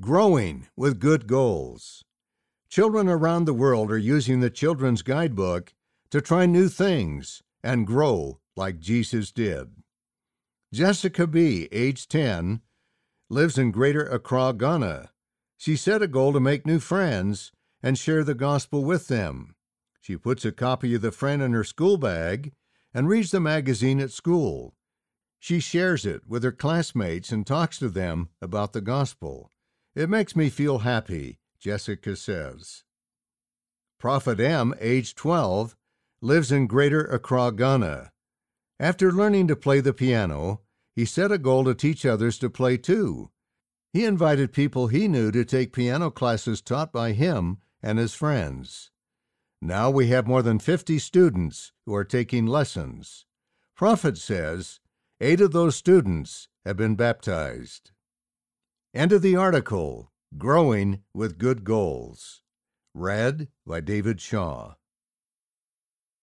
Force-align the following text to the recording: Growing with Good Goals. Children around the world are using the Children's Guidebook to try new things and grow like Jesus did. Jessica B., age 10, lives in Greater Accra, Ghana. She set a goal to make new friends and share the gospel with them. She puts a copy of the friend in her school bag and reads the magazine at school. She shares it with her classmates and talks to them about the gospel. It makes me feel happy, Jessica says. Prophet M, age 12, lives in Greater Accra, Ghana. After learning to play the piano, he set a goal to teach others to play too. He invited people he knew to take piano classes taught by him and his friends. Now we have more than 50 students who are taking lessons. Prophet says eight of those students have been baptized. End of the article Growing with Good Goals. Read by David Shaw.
Growing 0.00 0.68
with 0.76 1.00
Good 1.00 1.26
Goals. 1.26 2.04
Children 2.68 3.08
around 3.08 3.46
the 3.46 3.52
world 3.52 3.90
are 3.90 3.98
using 3.98 4.38
the 4.38 4.48
Children's 4.48 5.02
Guidebook 5.02 5.74
to 6.10 6.20
try 6.20 6.46
new 6.46 6.68
things 6.68 7.42
and 7.64 7.84
grow 7.84 8.38
like 8.54 8.78
Jesus 8.78 9.32
did. 9.32 9.82
Jessica 10.72 11.26
B., 11.26 11.68
age 11.72 12.06
10, 12.06 12.60
lives 13.28 13.58
in 13.58 13.72
Greater 13.72 14.04
Accra, 14.06 14.54
Ghana. 14.56 15.10
She 15.56 15.74
set 15.74 16.00
a 16.00 16.06
goal 16.06 16.32
to 16.32 16.38
make 16.38 16.64
new 16.64 16.78
friends 16.78 17.50
and 17.82 17.98
share 17.98 18.22
the 18.22 18.36
gospel 18.36 18.84
with 18.84 19.08
them. 19.08 19.56
She 20.00 20.16
puts 20.16 20.44
a 20.44 20.52
copy 20.52 20.94
of 20.94 21.02
the 21.02 21.10
friend 21.10 21.42
in 21.42 21.52
her 21.54 21.64
school 21.64 21.96
bag 21.96 22.52
and 22.94 23.08
reads 23.08 23.32
the 23.32 23.40
magazine 23.40 23.98
at 23.98 24.12
school. 24.12 24.76
She 25.40 25.58
shares 25.58 26.06
it 26.06 26.22
with 26.24 26.44
her 26.44 26.52
classmates 26.52 27.32
and 27.32 27.44
talks 27.44 27.80
to 27.80 27.88
them 27.88 28.28
about 28.40 28.72
the 28.72 28.80
gospel. 28.80 29.50
It 29.98 30.08
makes 30.08 30.36
me 30.36 30.48
feel 30.48 30.78
happy, 30.78 31.40
Jessica 31.58 32.14
says. 32.14 32.84
Prophet 33.98 34.38
M, 34.38 34.72
age 34.78 35.16
12, 35.16 35.76
lives 36.20 36.52
in 36.52 36.68
Greater 36.68 37.04
Accra, 37.06 37.50
Ghana. 37.50 38.12
After 38.78 39.10
learning 39.10 39.48
to 39.48 39.56
play 39.56 39.80
the 39.80 39.92
piano, 39.92 40.60
he 40.94 41.04
set 41.04 41.32
a 41.32 41.36
goal 41.36 41.64
to 41.64 41.74
teach 41.74 42.06
others 42.06 42.38
to 42.38 42.48
play 42.48 42.76
too. 42.76 43.32
He 43.92 44.04
invited 44.04 44.52
people 44.52 44.86
he 44.86 45.08
knew 45.08 45.32
to 45.32 45.44
take 45.44 45.72
piano 45.72 46.12
classes 46.12 46.60
taught 46.60 46.92
by 46.92 47.10
him 47.10 47.58
and 47.82 47.98
his 47.98 48.14
friends. 48.14 48.92
Now 49.60 49.90
we 49.90 50.06
have 50.10 50.28
more 50.28 50.42
than 50.42 50.60
50 50.60 51.00
students 51.00 51.72
who 51.86 51.94
are 51.96 52.04
taking 52.04 52.46
lessons. 52.46 53.26
Prophet 53.74 54.16
says 54.16 54.78
eight 55.20 55.40
of 55.40 55.50
those 55.50 55.74
students 55.74 56.46
have 56.64 56.76
been 56.76 56.94
baptized. 56.94 57.90
End 58.98 59.12
of 59.12 59.22
the 59.22 59.36
article 59.36 60.10
Growing 60.36 61.04
with 61.14 61.38
Good 61.38 61.62
Goals. 61.62 62.42
Read 62.92 63.46
by 63.64 63.78
David 63.80 64.20
Shaw. 64.20 64.74